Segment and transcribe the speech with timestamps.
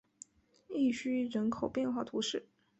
[0.67, 2.47] 伊叙人口变化图示